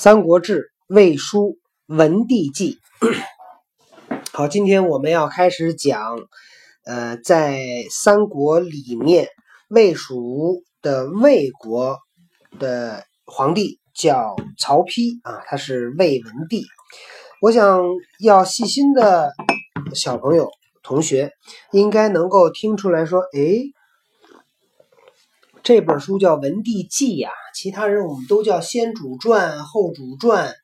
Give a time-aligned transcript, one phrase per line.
[0.00, 1.58] 三国志·魏书·
[1.96, 2.78] 文帝纪。
[4.32, 6.20] 好，今天我们要开始讲，
[6.84, 7.58] 呃，在
[7.90, 9.26] 三国里面，
[9.68, 11.98] 魏蜀的魏国
[12.60, 16.64] 的皇帝叫曹丕啊，他是魏文帝。
[17.40, 17.82] 我想
[18.20, 19.32] 要细心的
[19.94, 20.48] 小朋友、
[20.84, 21.32] 同学，
[21.72, 23.72] 应该能够听出来说，哎。
[25.64, 27.30] 这本书叫《文帝纪》呀，
[27.60, 30.54] 其他人我们都叫先主传、后主传，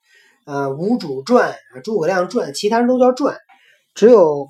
[0.46, 3.36] 呃，吴主传、诸葛亮传，其他人都叫传，
[3.96, 4.46] 只有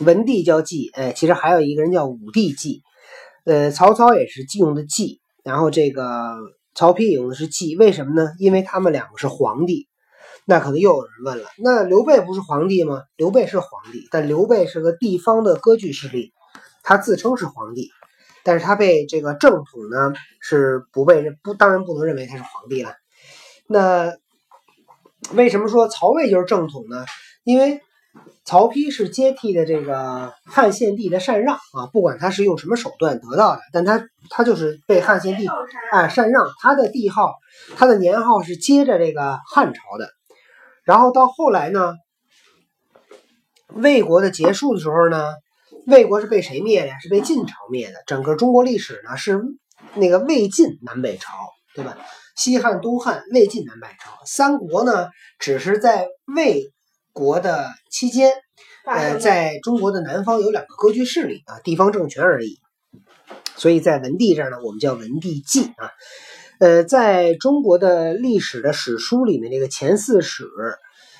[0.00, 0.90] 文帝叫纪。
[0.94, 2.82] 哎，其实还有一个人叫武帝纪，
[3.44, 6.34] 呃，曹操也是用的纪，然后这个
[6.74, 8.32] 曹丕用的是纪，为什么呢？
[8.40, 9.86] 因为他们两个是皇帝。
[10.46, 13.04] 那可能又有人问了，那刘备不是皇帝吗？
[13.16, 16.32] 刘备是皇帝，但刘备是个地方的割据势力，
[16.82, 17.90] 他自称是皇帝。
[18.44, 22.94] 但是他被这个正统呢是不被认不，当然不能认为他是皇帝了。
[23.66, 24.14] 那
[25.32, 27.06] 为什么说曹魏就是正统呢？
[27.42, 27.80] 因为
[28.44, 35.46] 曹丕是接替的这个汉献帝的禅让啊，不管他是用什么手段得到的，但他他就是被汉献帝
[35.90, 37.34] 啊禅让，他的帝号
[37.76, 40.10] 他的年号是接着这个汉朝的。
[40.84, 41.94] 然后到后来呢，
[43.68, 45.32] 魏国的结束的时候呢。
[45.86, 46.98] 魏国是被谁灭的呀？
[46.98, 48.02] 是被晋朝灭的。
[48.06, 49.40] 整个中国历史呢是
[49.94, 51.32] 那个魏晋南北朝，
[51.74, 51.98] 对吧？
[52.36, 54.18] 西汉、东汉、魏晋南北朝。
[54.24, 56.72] 三国呢只是在魏
[57.12, 58.32] 国的期间，
[58.86, 62.58] 呃，在中国的南方有两个割据势力啊，地方政权而已。
[63.56, 65.90] 所以在文帝这儿呢，我们叫文帝纪啊。
[66.60, 70.44] 呃，在中国的历史的史书里面，这个前四史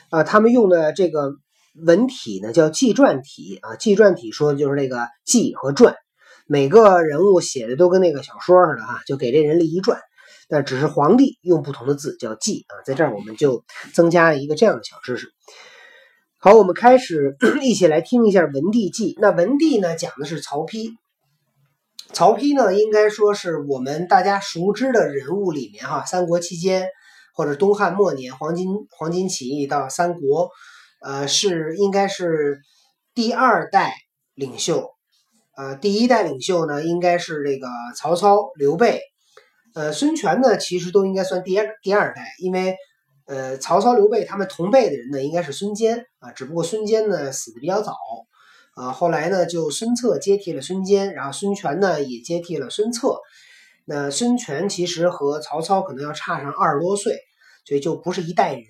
[0.09, 1.35] 啊，他们用的这个。
[1.75, 5.97] 文体呢叫纪传体啊，纪传体说的就是那个纪和传，
[6.47, 10.01] 每个人物写的都跟那个小说似的哈，就给这人立一传，
[10.49, 15.33] 但只是皇帝用不同的字叫纪啊，在这儿我们就增加一个这样的小知识。
[16.39, 19.17] 好，我们开始 一起来听一下文帝纪。
[19.19, 20.95] 那文帝呢讲的是曹丕，
[22.13, 26.87] 曹丕呢应该说是我们大家熟知的人物里面哈，三国期间
[27.35, 30.51] 或者东汉末年黄巾黄巾起义到三国。
[31.05, 32.63] 呃，是应该是
[33.15, 33.95] 第二代
[34.35, 34.89] 领袖，
[35.55, 39.03] 呃，第一代领袖呢，应该是这个曹操、刘备，
[39.75, 42.75] 呃，孙权呢，其实都应该算第二第二代，因为
[43.27, 47.95] 呃，曹操、刘备他们同辈的人呢，应该是孙坚啊，只不过孙坚呢死的比较早，
[48.75, 53.19] 啊，后来呢就孙策接替了孙坚，然后孙权呢也接替了孙策，
[53.85, 57.19] 那孙权其实和曹操可能要差上二十多岁，
[57.67, 58.65] 所以就不是一代人。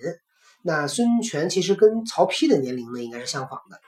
[0.66, 3.78] 那孙权其实跟曹丕的年龄呢应该是相仿的，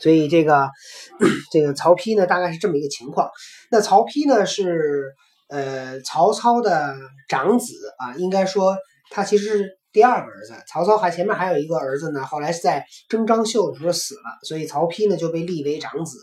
[0.00, 0.68] 所以这个
[1.52, 3.30] 这个曹丕呢大概是这么一个情况。
[3.70, 5.14] 那曹丕呢是
[5.48, 6.96] 呃曹操的
[7.28, 8.76] 长子啊，应该说
[9.10, 10.52] 他其实是第二个儿子。
[10.66, 16.18] 曹操还前面还有一个儿子呢，后来是在征张绣的时候死了，所以曹丕呢就被立为长子。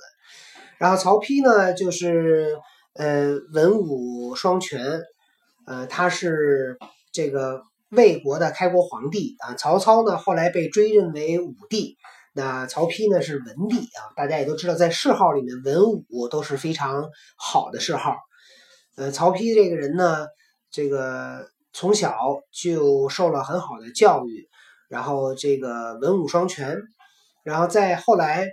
[0.77, 2.57] 然后曹丕呢就是
[2.95, 5.01] 呃文武双全，
[5.65, 6.77] 呃他是
[7.13, 7.61] 这个。
[7.95, 11.95] 魏国的开国皇帝啊，曹操呢后来被追认为武帝，
[12.33, 14.09] 那曹丕呢是文帝啊。
[14.15, 18.15] 大家也都知道，在谥号里面，文武都是非常好的谥号。
[18.95, 20.25] 呃，曹丕这个人呢，
[20.71, 22.15] 这个从小
[22.51, 24.49] 就受了很好的教育，
[24.89, 26.81] 然后这个文武双全，
[27.43, 28.47] 然后在后来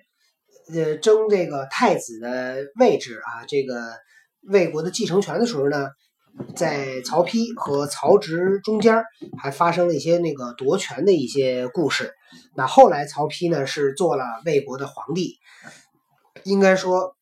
[0.74, 3.94] 呃争这个太子的位置啊，这个
[4.42, 5.88] 魏国的继承权的时候呢。
[6.56, 9.04] 在曹丕和曹植中间，
[9.38, 12.12] 还发生了一些那个夺权的一些故事。
[12.54, 15.38] 那后来曹丕呢是做了魏国的皇帝，
[16.44, 17.14] 应该说，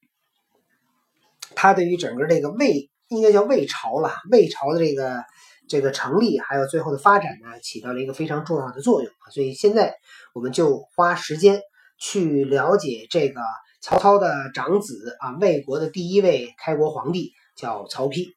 [1.55, 5.25] 他对于整个这个魏，应该叫魏朝了，魏朝的这个
[5.69, 9.11] 这个成立还有最后的发展呢，起到了一个非常重要的作用。
[9.33, 9.95] 所以现在
[10.35, 11.61] 我们就花时间
[11.99, 13.41] 去了解这个
[13.81, 17.33] 曹操的长子啊，魏国的第一位开国皇帝。
[17.59, 18.29] 叫曹丕，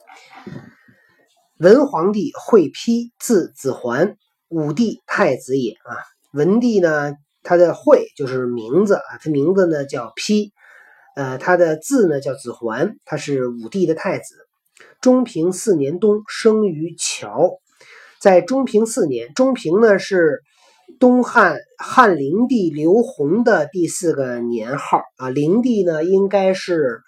[1.59, 4.18] 文皇帝会丕，字子桓，
[4.50, 5.94] 武帝太子也啊。
[6.33, 7.13] 文帝呢，
[7.44, 10.50] 他的会就是名字啊，他名字呢叫丕，
[11.15, 14.33] 呃，他的字呢叫子桓，他是武帝的太子。
[15.01, 17.59] 中平四年冬，生于谯，
[18.19, 20.41] 在中平四年，中平呢是
[21.00, 27.01] 东汉汉灵帝刘宏的第四个年号啊，灵帝呢应该是。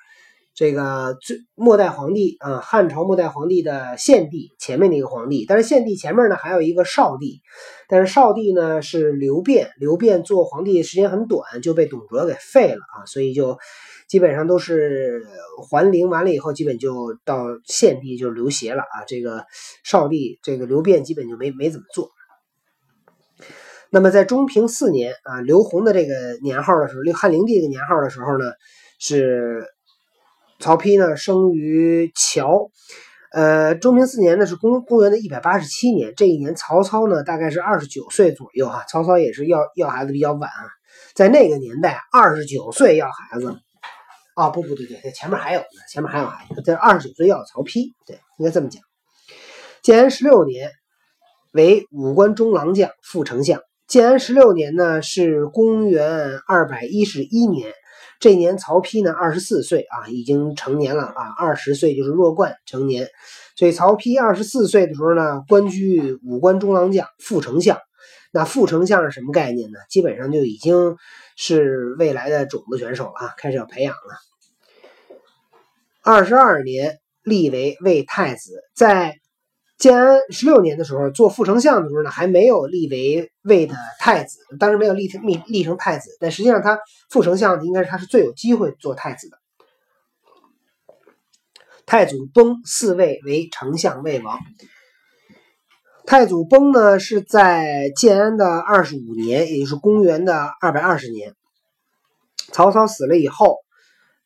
[0.56, 7.42] 这个最末代皇帝啊，汉朝末代皇帝的献帝前面那个皇帝，但是献帝前面呢还有一个少帝，
[7.88, 13.58] 但是少帝呢是刘辩，刘辩做皇帝时间很短，就被董卓给废了啊，所以就
[14.08, 15.26] 基本上都是
[15.70, 19.06] 还陵完了以后，基本就到献帝就刘协了啊。
[19.08, 19.46] 这个
[19.84, 22.12] 少帝这个刘辩基本就没没怎么做。
[23.90, 26.14] 那么在中平四年啊，刘宏的这个
[26.44, 28.46] 年号的时候，汉灵帝的年号的时候呢，
[29.00, 29.66] 是
[30.64, 32.72] 曹丕呢生于乔。
[33.34, 38.86] 呃，中平四年呢是公公元的一百八十七年，这一年曹操呢大概是二十九岁左右哈。
[38.88, 40.64] 曹操也是要要孩子比较晚啊，
[41.16, 43.58] 在那个年代，二十九岁要孩子
[44.36, 48.82] 啊，不不对对，前面还有呢，前面还有孩子，在二十九岁要曹丕，对，应该这么讲。
[49.82, 50.72] 建安十六年
[51.52, 53.60] 为武官中郎将、副丞相。
[53.86, 57.74] 建安十六年呢是公元二百一十一年。
[58.24, 63.10] 这年曹丕呢二十四岁啊，已经成年了啊，二十岁就是弱冠成年，
[63.58, 67.78] 所以曹丕二十四岁的时候呢，官居武官中郎将、副丞相。
[68.32, 69.78] 那副丞相是什么概念呢？
[69.90, 70.96] 基本上就已经
[71.36, 74.16] 是未来的种子选手了啊，开始要培养了。
[76.02, 79.18] 二十二年立为魏太子，在。
[79.84, 89.38] 建安十六年的时候，做副丞相的时候呢，还没有立为魏的太子，当时没有立成立立成太子，但实际上他副丞相应该是他是最有机会做太子的。
[91.86, 94.40] 太祖崩，嗣位为丞相魏王。
[96.06, 101.36] 太祖崩呢，是在建安的二十五年，也就是公元的二百二十年。
[102.54, 103.58] 曹操死了以后，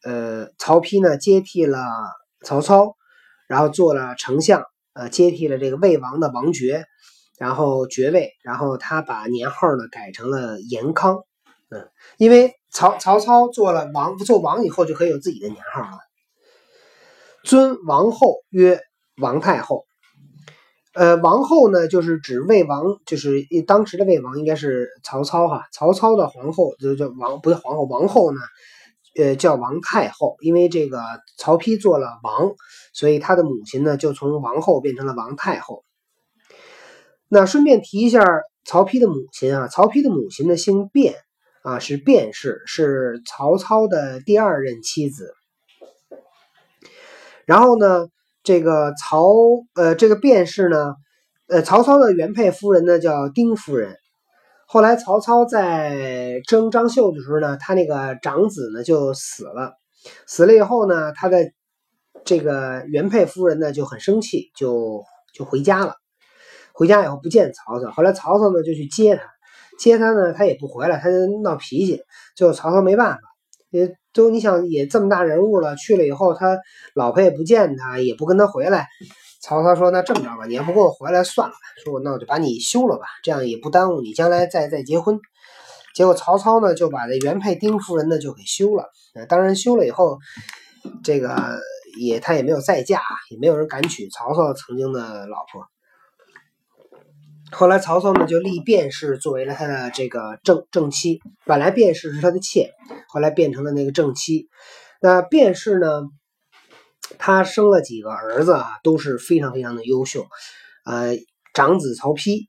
[0.03, 1.79] 呃，曹丕呢接替了
[2.43, 2.95] 曹操，
[3.47, 4.63] 然后做了丞相。
[4.97, 6.85] 呃，接替了这个魏王的王爵，
[7.37, 11.19] 然后爵位，然后他把年号呢改成了延康，
[11.69, 15.99] 嗯，因为曹曹操做了王，做王以后就可以有自己的年号了。
[17.43, 18.81] 尊王后曰
[19.21, 19.85] 王太后，
[20.95, 28.39] 呃，王后呢就是指魏王，就是当时的魏王应该是曹操哈，曹操的皇后就叫王，不是皇后，王后呢。
[29.17, 31.01] 呃，叫王太后，因为这个
[31.37, 32.53] 曹丕做了王，
[32.93, 35.83] 所以他的母亲呢就从王后变成了王太后。
[37.27, 38.23] 那顺便提一下
[38.63, 41.15] 曹丕的母亲啊，曹丕的母亲呢姓卞
[41.63, 45.33] 啊，是卞氏，是曹操的第二任妻子。
[47.45, 48.07] 然后呢，
[48.43, 49.25] 这个曹
[49.73, 50.95] 呃这个卞氏呢，
[51.47, 53.97] 呃曹操的原配夫人呢叫丁夫人。
[54.69, 59.77] 后来曹操在征张绣的时候呢，他那个长子呢就死了，
[60.25, 61.51] 死了以后呢，他的
[62.25, 65.03] 这个原配夫人呢就很生气，就
[65.33, 65.93] 就回家了。
[66.73, 69.23] 回家以后不见曹操，后来曹操呢就去接他，
[69.79, 72.01] 接他呢他也不回来，他就闹脾气。
[72.35, 73.19] 最后曹操没办法，
[73.69, 76.59] 也都你想也这么大人物了，去了以后他
[76.93, 78.87] 老婆也不见他，也不跟他回来。
[79.47, 81.55] 曹操说：“那这么着吧，你要不跟我回来算了。
[81.81, 85.17] 说我那我就把你休了吧，这样也不耽误你将来再再结婚。”
[85.95, 88.91] 结果曹操呢就把这原配丁夫人呢就给休了。
[89.29, 90.19] 当然休了以后，
[91.01, 91.61] 这个
[91.97, 92.99] 也他也没有再嫁，
[93.31, 95.65] 也没有人敢娶曹操曾经的老婆。
[97.49, 102.71] 后来曹操呢就立卞氏作为了他的这个正正妻，本来卞氏是他的妾，
[103.07, 104.49] 后来变成了那个正妻。
[104.99, 106.01] 那卞氏呢？
[107.17, 110.25] 他生了几个儿子啊，都是非常非常的优秀。
[110.85, 111.17] 呃，
[111.53, 112.47] 长子曹丕，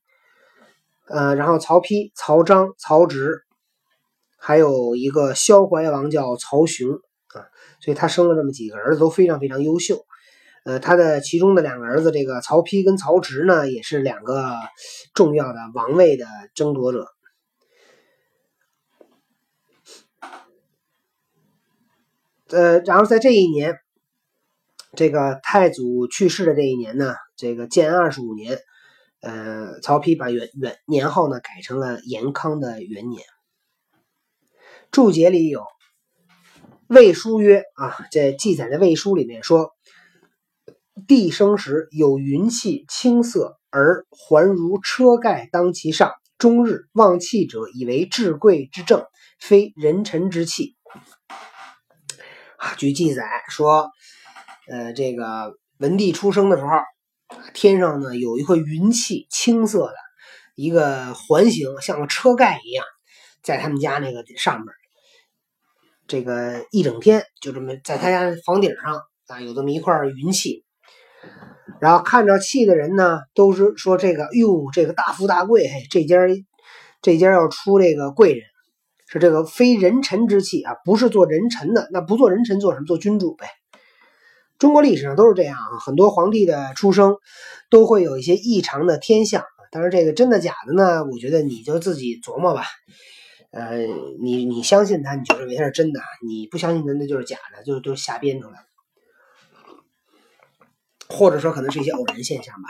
[1.06, 3.42] 呃，然后曹丕、曹彰、曹植，
[4.36, 6.90] 还有一个萧怀王叫曹雄
[7.34, 7.46] 啊，
[7.80, 10.04] 所以他生了这么几个儿子都非常非常优秀。
[10.64, 14.54] 呃，他的其中的两个儿子，这个曹丕跟曹植呢，也是两个
[15.14, 17.06] 重要的王位的争夺者。
[22.50, 23.78] 呃，然后在这一年。
[24.96, 28.58] 这个太祖去世的这一年呢，这个建安二十五年，
[29.20, 33.22] 呃，曹丕把元元年号呢改成了延康的元年。
[34.90, 35.60] 注解里有
[36.86, 39.72] 《魏书》曰啊，在记载在《魏书》里面说，
[41.06, 49.04] 帝生时有云气青色，而环如车盖当其上，终日望气者，以为至贵之政，
[49.38, 50.76] 非人臣之气。
[52.56, 53.90] 啊，据记载说。
[54.70, 56.70] 呃，这个文帝出生的时候，
[57.54, 59.94] 天上呢有一块云气，青色的，
[60.56, 62.84] 一个环形，像个车盖一样，
[63.42, 64.66] 在他们家那个上面，
[66.06, 70.64] 这个一整天就这么在他家房顶上啊，有这么一块云气，
[71.80, 76.18] 然后看着气的人呢，都是说这个，哟，这个大富大贵，嘿，这家
[77.00, 78.42] 这家要出这个贵人，
[79.06, 82.86] 是这个非人臣之气啊，不是做人臣的，那不做人臣做什么？
[82.86, 83.48] 做君主呗。
[84.58, 87.16] 中国历史上都是这样啊，很多皇帝的出生
[87.70, 89.44] 都会有一些异常的天象。
[89.70, 91.04] 当然，这个真的假的呢？
[91.04, 92.64] 我觉得你就自己琢磨吧。
[93.50, 93.78] 呃，
[94.20, 98.64] 你你相信他，你就认为他是真的；你不相信他，那就是假的，就都瞎编出来，
[101.08, 102.68] 或者说可能是一些偶然现象吧。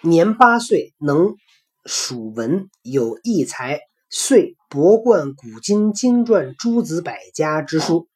[0.00, 1.34] 年八岁能
[1.84, 3.80] 属文，有异才，
[4.10, 8.08] 遂博贯古今经传诸子百家之书。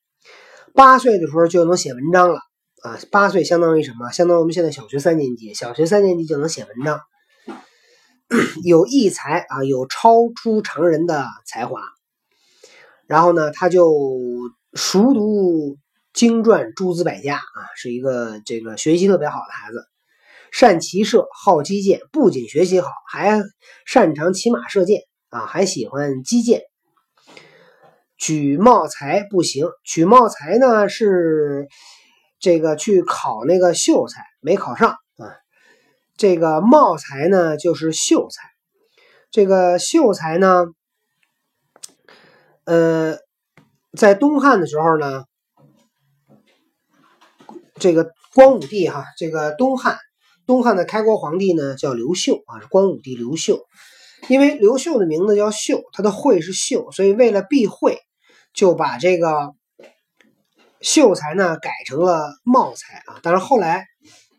[0.75, 2.41] 八岁的时候就能写文章了
[2.83, 2.99] 啊！
[3.11, 4.11] 八岁相当于什么？
[4.11, 7.01] 相当于我们现在小学三年级，小学三年级就能写文章。
[8.65, 11.81] 有异才啊，有超出常人的才华。
[13.07, 13.93] 然后呢，他就
[14.73, 15.77] 熟读
[16.15, 19.85] 经传诸子百家啊，是一个这个学习特别好的孩子。
[20.51, 23.43] 善骑射，好击剑，不仅学习好，还
[23.85, 26.63] 擅长骑马射箭啊，还喜欢击剑。
[28.23, 31.67] 举茂才不行，举茂才呢是
[32.39, 35.27] 这个去考那个秀才，没考上啊。
[36.17, 38.49] 这个茂才呢就是秀才，
[39.33, 40.67] 这个秀才呢，
[42.63, 43.17] 呃，
[43.99, 45.25] 在东汉的时候呢，
[47.75, 49.99] 这个光武帝哈，这个东汉
[50.47, 53.59] 东汉的开国皇帝呢叫刘秀啊，是光武帝刘秀。
[54.29, 57.99] 因为刘秀的名字叫秀，他的讳是秀，所以为了避讳。
[58.53, 59.55] 就把这个
[60.81, 63.87] 秀才呢改成了茂才啊，但是后来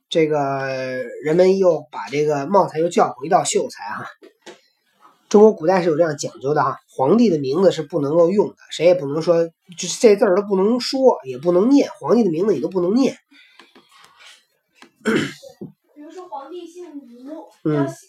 [0.10, 4.06] 这个人们又把这个茂才又叫回到秀才啊。
[5.30, 13.18] 中国古代是有这样讲究的哈，皇帝的名字是不能够用的，谁也不能说就是这字儿都不能说，也不能念，皇帝的名字你都不能念。
[15.04, 17.50] 比如说皇帝姓吴，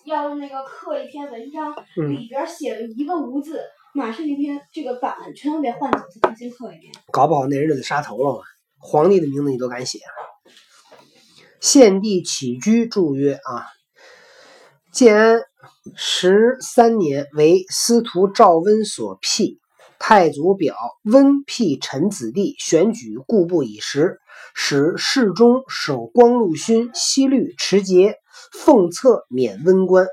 [0.05, 1.75] 要要那个刻一篇文章，
[2.11, 3.63] 里边写了一个吴字。
[3.97, 6.93] 马氏那天这个版全都得换走，再重新刻一遍。
[7.13, 8.41] 搞不好那人就得杀头了嘛！
[8.77, 10.01] 皇帝的名字你都敢写？
[11.61, 13.67] 献帝起居注曰：啊，
[14.93, 15.43] 建安
[15.95, 19.61] 十三年，为司徒赵温所辟。
[20.01, 20.75] 太祖表
[21.05, 24.19] 温辟臣子弟，选举故不以时，
[24.55, 28.17] 使侍中守光禄勋，西律持节，
[28.53, 30.09] 奉册免温官。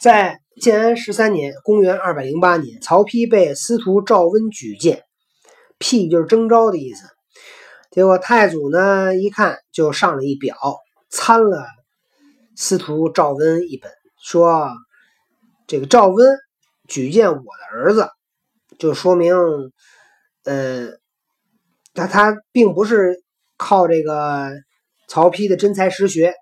[0.00, 5.04] 在建安十三年，公元二百零八年，曹丕被司徒赵温举荐，
[5.78, 7.06] 辟就是征召的意思。
[7.90, 10.56] 结果太祖呢一看，就上了一表，
[11.10, 11.66] 参了
[12.56, 13.92] 司徒赵温一本，
[14.22, 14.70] 说
[15.66, 16.38] 这个赵温
[16.88, 18.08] 举荐我的儿子，
[18.78, 19.34] 就说明，
[20.44, 20.88] 呃，
[21.92, 23.22] 他他并不是
[23.58, 24.50] 靠这个
[25.08, 26.32] 曹丕的真才实学。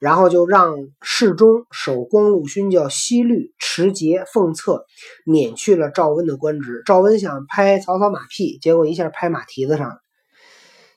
[0.00, 4.86] 然后就让侍中守光禄勋叫西律持节奉册，
[5.26, 6.82] 免去了赵温的官职。
[6.86, 9.98] 赵温想拍曹操马屁，结果一下拍马蹄子上，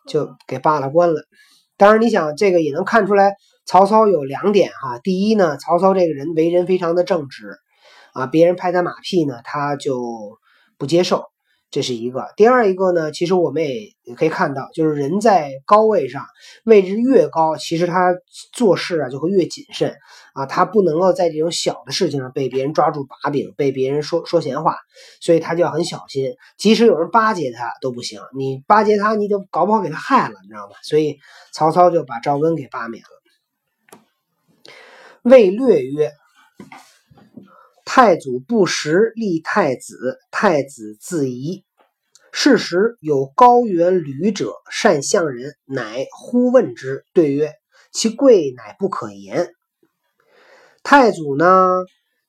[0.08, 1.22] 就给罢了官了。
[1.76, 3.34] 当然，你想这个也能看出来，
[3.66, 5.00] 曹操有两点哈。
[5.04, 7.58] 第一呢，曹操这个人为人非常的正直
[8.14, 10.40] 啊，别人拍他马屁呢，他就
[10.78, 11.33] 不接受。
[11.74, 16.24] 这是一个，第二一个呢，其实我们也可以看到，就是人在高位上，
[16.66, 18.14] 位置越高，其实他
[18.52, 19.98] 做事啊就会越谨慎
[20.34, 24.78] 啊，他不能够在这种小的事情上被别人抓住把柄，被别人说说闲话，
[25.20, 26.36] 所以他就要很小心。
[26.58, 30.76] 即使有人巴结他都不行，你巴结他，你就搞不好给他害了，你知道吗？
[30.84, 31.18] 所以
[31.52, 33.10] 曹操就把赵温给罢免了。
[35.24, 36.12] 魏略曰。
[37.96, 41.64] 太祖不时立太子，太子自疑。
[42.32, 47.54] 是时有高原旅者，善相人，乃呼问之，对曰
[47.94, 49.54] ：“其贵乃不可言。”
[50.82, 51.84] 太祖呢？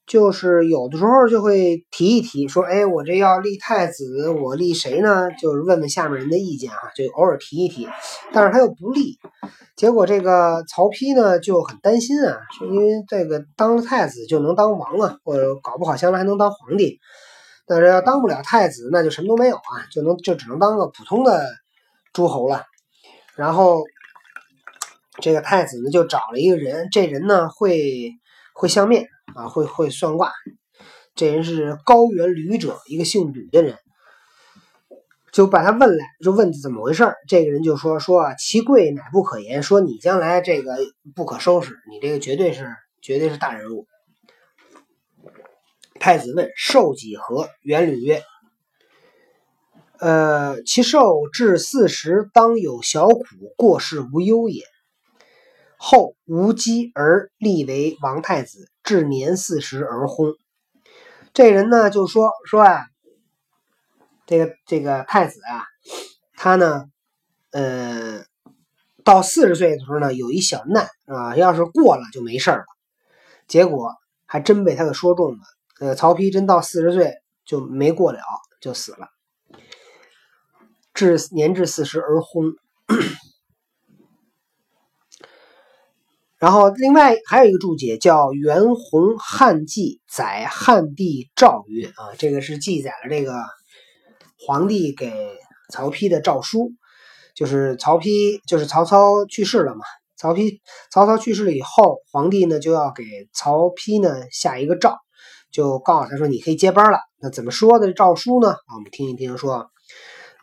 [0.06, 7.88] 就是有的时候就会提一提，说：“哎，我这要立太子，我立谁呢？”就是问问下面人的意见啊，就偶尔提一提。
[8.32, 9.18] 但是他又不立，
[9.76, 16.99] 结果这个曹丕呢就很担心啊，是因为这个当了太子就能当王啊，或者搞不好将来还能当皇帝。
[17.66, 21.46] 但是要当不了太子，那就什么都没有啊，就能就只能当个普通的
[22.12, 22.64] 诸侯了。
[23.37, 23.84] 然后
[25.23, 28.11] 这个太子呢就找了一个人，这人呢会
[28.54, 29.08] 会相面。
[29.34, 30.32] 啊，会会算卦，
[31.16, 33.78] 这人是高原吕者，一个姓吕的人，
[35.32, 40.76] 就把他问来，就问怎么回事这个人就说说啊，其贵乃不可言，说你将来这个
[41.16, 43.88] 不可收拾，你这个绝对是绝对是大人物。
[45.99, 47.49] 太子问寿几何？
[47.62, 48.23] 元吕曰：
[49.99, 53.25] 呃，其寿至四十，当有小苦，
[53.56, 54.62] 过世无忧也。
[55.86, 60.34] 后无姬而立为王太子，至年四十而薨。
[61.34, 62.86] 这人呢就说说啊，
[64.24, 65.66] 这个这个太子啊，
[66.36, 66.86] 他呢，
[67.50, 68.24] 呃，
[69.04, 72.64] 到四十岁的时候呢，有一小难啊，要是过了就没事了。
[73.46, 73.92] 结果
[74.24, 75.38] 还真被他给说中了
[75.80, 77.12] 呃，曹丕真到四十岁
[77.44, 78.20] 就没过了，
[78.58, 79.10] 就死了，
[80.94, 82.56] 至年至四十而薨。
[86.44, 93.32] 然后，另外还有一个注解叫《袁弘汉记》，载汉帝诏曰：“啊，这个是记载了这个
[94.38, 95.10] 皇帝给
[95.72, 96.72] 曹丕的诏书，
[97.34, 99.86] 就是曹丕，就是曹操去世了嘛。
[100.18, 100.60] 曹丕，
[100.92, 104.98] 曹操去世了以后，皇帝呢就要给曹丕呢下一个诏，
[105.50, 106.98] 就告诉他说你可以接班了。
[107.22, 108.50] 那怎么说的诏书呢？
[108.50, 109.70] 啊，我们听一听，说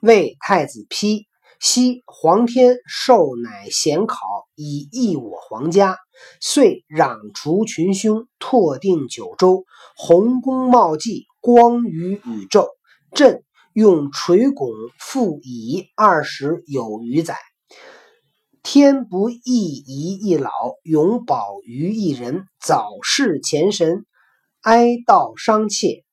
[0.01, 1.25] 魏太子丕。”
[1.63, 4.17] 昔皇天授乃贤考，
[4.55, 5.95] 以益我皇家，
[6.39, 9.65] 遂攘除群凶，拓定九州，
[9.95, 12.67] 洪功茂绩，光于宇宙。
[13.13, 17.37] 朕用垂拱复以二十有余载。
[18.63, 20.49] 天不义遗一老，
[20.81, 22.47] 永保于一人。
[22.59, 24.07] 早逝前神，
[24.61, 26.03] 哀悼伤切。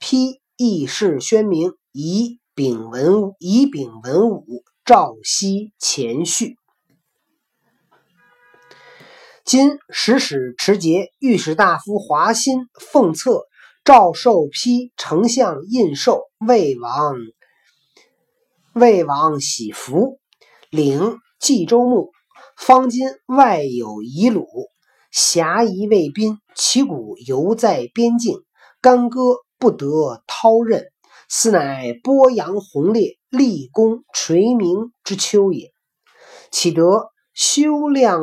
[0.00, 4.64] 丕义士宣明，以秉文以秉文武。
[4.86, 6.58] 赵熙前序。
[9.42, 13.46] 今使使持节御史大夫华歆奉册
[13.82, 17.14] 诏授批丞相印绶魏王
[18.74, 20.18] 魏王喜服
[20.68, 22.10] 领冀州牧。
[22.54, 24.44] 方今外有夷虏，
[25.10, 28.36] 侠夷魏宾，其鼓犹在边境，
[28.82, 30.84] 干戈不得掏刃。
[31.26, 35.72] 斯乃波扬宏烈、立功垂名之秋也，
[36.50, 38.22] 岂得修亮？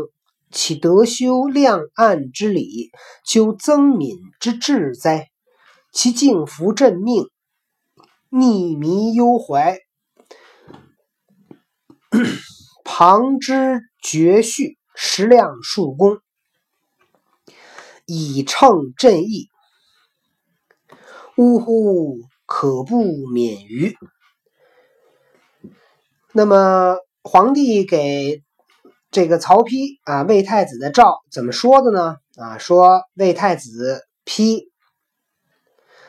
[0.49, 2.91] 岂得修亮暗之礼，
[3.25, 5.29] 究增敏之志哉？
[5.93, 7.29] 其敬服朕命，
[8.27, 9.79] 逆迷忧怀，
[12.83, 16.19] 旁之绝序，实量数功，
[18.05, 19.47] 以称朕意。
[21.37, 22.19] 呜呼！
[22.45, 23.95] 可不免于。
[26.33, 28.41] 那么皇帝给
[29.11, 32.17] 这个曹丕啊魏太子的诏怎么说的呢？
[32.37, 34.69] 啊，说魏太子丕，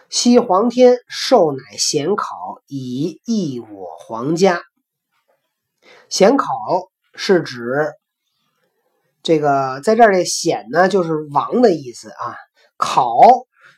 [0.09, 4.63] 昔皇天授乃贤考，以益我皇家。
[6.09, 6.47] 贤考
[7.15, 7.93] 是指
[9.23, 12.37] 这个，在这儿的显呢，就是王的意思啊。
[12.77, 13.17] 考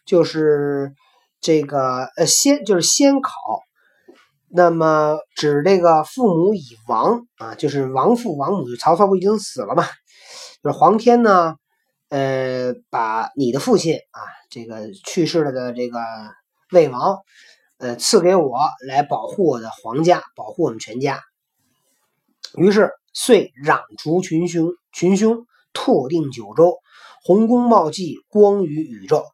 [0.04, 0.94] 就是。
[1.40, 3.32] 这个呃，先就是先考，
[4.56, 9.84] 那么指这个父母已亡啊，就是亡父亡母，曹操不已经死了嘛？
[10.62, 11.56] 就是皇天呢，
[12.08, 15.98] 呃，把你的父亲啊，这个去世了的这个
[16.70, 17.18] 魏王，
[17.78, 21.20] 呃，赐给我来保护我的皇家，保护我们全家。
[22.56, 26.78] 于是遂攘除群凶，群凶拓定九州，
[27.24, 29.24] 洪功茂绩，光于宇宙。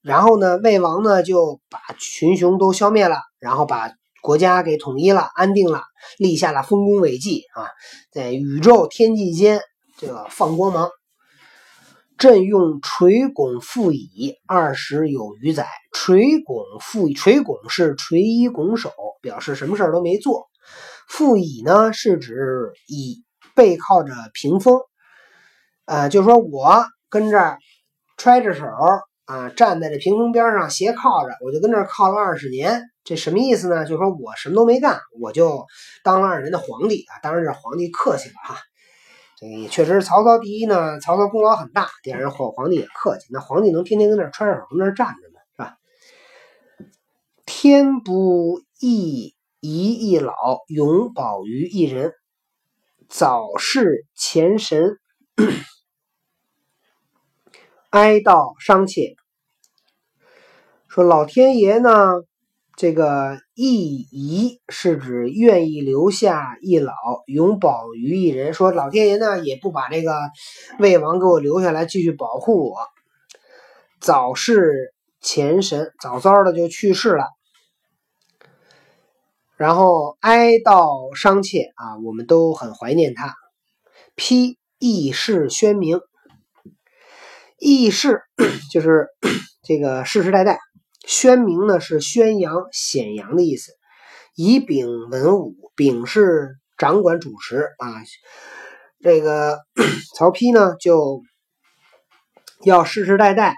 [0.00, 5.82] 然后呢，魏王呢就把群雄都消灭了，然后把国家给统一了，安定了，
[6.16, 7.68] 立下了丰功伟绩啊，
[8.12, 9.60] 在宇宙天际间
[9.98, 10.88] 这个放光芒。
[12.18, 20.46] 朕用垂拱复以二十有余载，垂拱复垂拱是垂衣拱手，表示什么事都没做。
[21.08, 23.24] 复以呢是指以
[23.56, 24.78] 背靠着屏风，
[25.84, 27.58] 呃，就说我跟这儿
[28.16, 28.66] 揣着手。
[29.24, 33.84] 啊，站在这屏风边上斜靠着，我就跟这儿靠了二十年，这什么意思呢？
[33.84, 35.66] 就说我什么都没干，我就
[36.04, 37.18] 当了二人的皇帝啊！
[37.22, 38.56] 当然这皇帝客气了哈，
[39.38, 45.40] 这也确实曹操第一呢，曹操功劳很大，第二后皇帝也客气，那皇帝能天天跟那儿揣着手跟那站着吗？
[45.50, 45.76] 是吧？
[47.44, 52.14] 天不义一一老，永保于一人，
[53.08, 54.98] 早逝前神。
[57.90, 59.16] 哀悼伤切，
[60.88, 62.22] 说老天爷呢，
[62.76, 66.94] 这个义遗是指愿意留下一老，
[67.26, 68.54] 永保于一人。
[68.54, 70.14] 说老天爷呢，也不把这个
[70.78, 72.76] 魏王给我留下来继续保护我，
[74.00, 77.26] 早逝前神，早早的就去世了。
[79.56, 83.36] 然后哀悼伤切啊，我们都很怀念他。
[84.16, 86.00] 批义士宣明。
[87.58, 88.22] 义士
[88.72, 89.06] 就是
[89.62, 90.58] 这个世世代代，
[91.06, 93.72] 宣明呢是宣扬显扬的意思。
[94.34, 98.02] 以丙文武，丙是掌管主持啊。
[99.00, 99.58] 这个
[100.16, 101.22] 曹丕呢就
[102.64, 103.56] 要世世代代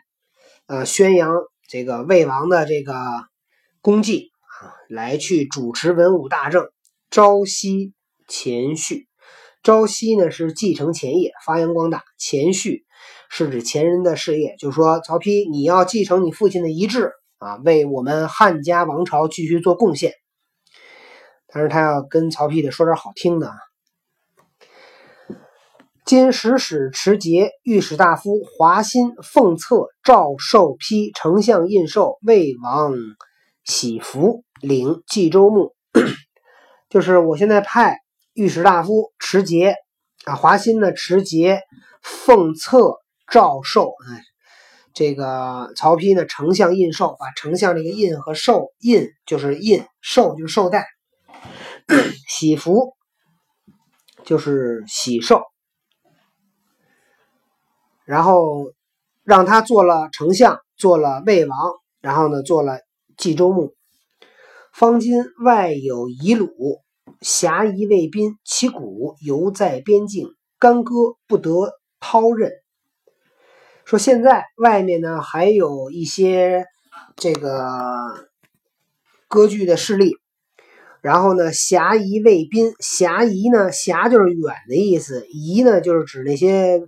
[0.67, 1.35] 呃宣扬
[1.69, 2.95] 这个魏王的这个
[3.83, 4.31] 功绩
[4.61, 6.69] 啊，来去主持文武大政。
[7.11, 7.93] 朝夕
[8.27, 9.07] 前序，
[9.63, 12.03] 朝夕呢是继承前业，发扬光大。
[12.19, 12.85] 前序
[13.29, 17.13] 是指前人的事业，就是说曹丕你要继承你父亲的遗志
[17.45, 20.13] 啊，为我们汉家王朝继续做贡献。
[21.47, 23.55] 但是他要跟曹丕得说点好听的啊。
[26.05, 32.95] 今使使持节、御史大夫华歆奉册诏授批丞相印绶魏王
[33.65, 35.75] 喜福领冀州牧，
[36.91, 37.99] 就是我现在派
[38.35, 39.77] 御史大夫持节
[40.25, 41.63] 啊，华歆呢持节
[42.03, 44.21] 奉册诏授，哎，
[44.95, 50.87] 这个曹丕呢丞相印绶，把丞相这个印和绶印就是印绶就是绶带，
[52.29, 52.95] 喜服
[54.25, 55.43] 就是喜寿。
[58.05, 58.73] 然后
[59.25, 61.59] 让他做了丞相，做了魏王，
[62.01, 62.79] 然后呢，做了
[63.17, 63.75] 冀州牧。
[64.73, 66.81] 方今外有夷虏，
[67.21, 70.29] 侠夷魏宾，其鼓犹在边境，
[70.59, 72.53] 干戈不得掏刃。
[73.85, 76.65] 说现在外面呢还有一些
[77.17, 77.57] 这个
[79.29, 80.17] 割据的势力，
[81.01, 86.83] 然后呢，侠夷魏宾，侠夷呢，侠就是远的意思，夷呢就是指那些。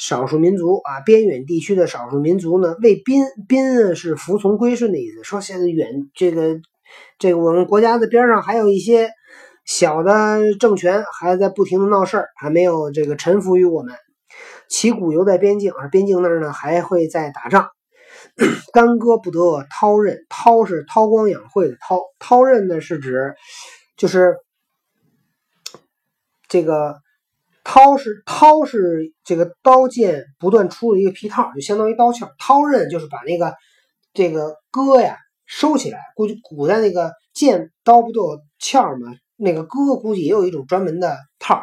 [0.00, 5.24] 少数民族啊，边远地区的少数民族呢，为宾宾是服从归顺的意思。
[5.24, 6.60] 说现在远这个
[7.18, 9.10] 这个我们国家的边上还有一些
[9.64, 13.92] 小的政权还在不停的闹事儿，还没有这个臣服于我们。
[14.68, 17.70] 旗鼓犹在边境，而边境那儿呢还会在打仗。
[18.72, 23.34] 干戈不得掏刃，掏是韬光养晦的韬，掏刃呢是指
[23.96, 24.36] 就是
[26.48, 26.96] 这个。
[27.64, 32.32] 掏是掏是这个刀剑不断出的一个皮套，就相当于刀鞘。
[32.38, 33.54] 掏刃就是把那个
[34.14, 36.00] 这个戈呀收起来。
[36.16, 39.14] 估计古代那个剑刀不都有鞘吗？
[39.36, 41.62] 那个戈估计也有一种专门的套，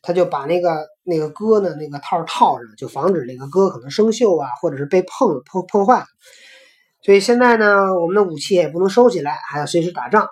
[0.00, 6.04] 他就把那个那个戈呢那个套套上，就防止那个戈可能生锈啊，或者是被碰破破坏。
[7.02, 10.28] 所以现在呢，我们的武器也不能收起来，还要随时打仗。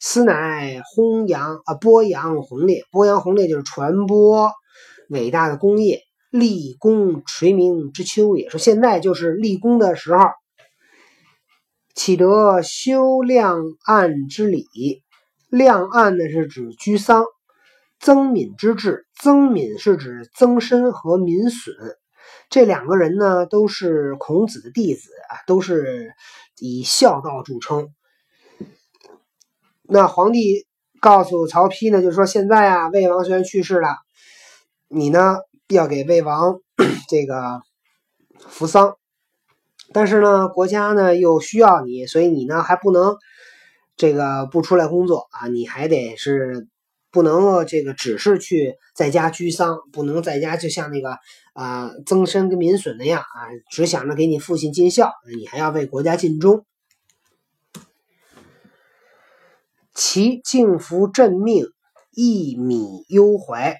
[0.00, 4.50] 斯乃弘扬啊，播扬宏烈，播扬宏烈就是传播
[5.08, 8.50] 伟大的功业，立功垂名之秋也。
[8.50, 10.18] 说现在就是立功的时候，
[11.94, 14.66] 启得修亮暗之礼。
[15.48, 17.24] 亮暗呢是指居丧，
[18.04, 19.06] 曾敏之治。
[19.18, 21.74] 曾敏是指曾参和闵损，
[22.50, 26.12] 这两个人呢都是孔子的弟子啊，都是
[26.58, 27.88] 以孝道著称。
[29.84, 30.66] 那皇帝
[31.00, 33.96] 告诉曹丕呢，就是说现在啊，魏王虽然去世了，
[34.88, 35.38] 你呢
[35.68, 36.60] 要给魏王
[37.08, 37.62] 这个
[38.36, 38.98] 扶丧，
[39.94, 43.16] 但是呢，国家呢又需要你，所以你呢还不能
[43.96, 46.68] 这个不出来工作啊，你还得是
[47.14, 51.16] 不能这个只是去在家居丧，不能在家就像那个
[51.52, 53.38] 啊曾参跟民损那样啊，
[53.70, 56.66] 只想着给你父亲尽孝，你还要为国家尽忠。
[59.94, 61.66] 其敬服朕命，
[62.10, 63.76] 一米忧怀，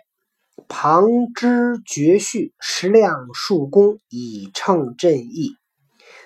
[0.69, 5.57] 旁支绝序，十量数功，以称朕意。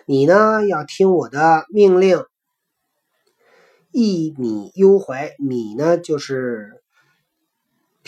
[0.05, 2.23] 你呢，要听我的命令，
[3.93, 5.35] 一米忧怀。
[5.39, 6.83] 米呢，就是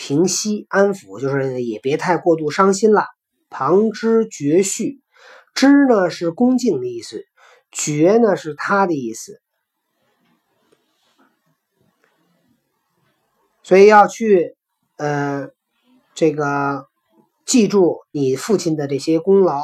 [0.03, 3.05] 平息、安抚，就是也别太过度伤心了。
[3.51, 4.99] 旁之绝序，
[5.53, 7.23] 之呢是恭敬的意思，
[7.71, 9.39] 绝呢是他的意思。
[13.61, 14.55] 所以要去，
[14.97, 15.49] 呃，
[16.15, 16.87] 这个
[17.45, 19.61] 记住你父亲的这些功劳，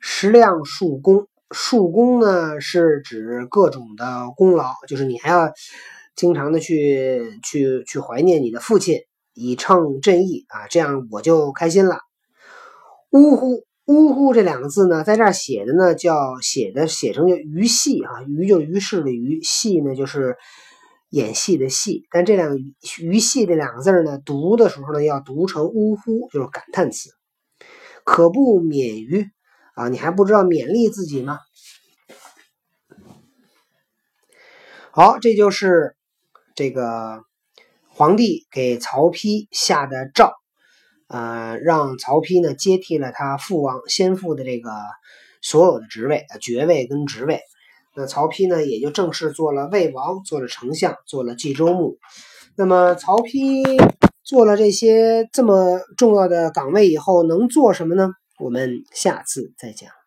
[0.00, 1.28] 食量数功。
[1.50, 5.52] 数功呢是指各种的功劳，就是你还要
[6.16, 9.00] 经常的去去去怀念你的父亲，
[9.38, 12.00] 以称正义啊，这样我就开心了。
[13.10, 20.36] 呜呼，呜呼，这两个字呢，在这儿写的呢，叫写的写成叫于戏啊，于就于是的于，戏呢就是。
[21.10, 22.58] 演戏的戏，但这两个
[23.00, 27.08] “鱼戏”这两个字呢，读的时候呢，要读成“呜呼”，就是感叹词。
[28.04, 29.26] 可不免于
[29.72, 31.38] 啊，你还不知道勉励自己吗？
[34.90, 35.96] 好，这就是
[36.54, 37.22] 这个
[37.98, 40.32] 皇帝给曹丕下的诏，
[41.08, 44.70] 呃，让曹丕呢接替了他父王先父的这个
[45.42, 47.40] 所有的职位、爵位跟职位。
[47.96, 51.98] 那曹丕呢，也就正式做了魏王，做了丞相，做了冀州牧。
[52.56, 53.64] 那么曹丕
[54.22, 58.12] 做了这些这么重要的岗位以后，能做什么呢？
[58.38, 59.97] 我们下次再讲。